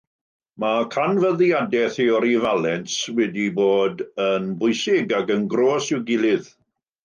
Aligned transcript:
Mae 0.61 0.85
canfyddiadau 0.95 1.91
theori 1.97 2.33
falens 2.47 2.97
wedi 3.19 3.45
bod 3.61 4.03
yn 4.29 4.51
bwysig 4.65 5.17
ac 5.23 5.39
yn 5.39 5.49
groes 5.57 5.95
i'w 5.95 6.05
gilydd. 6.13 6.53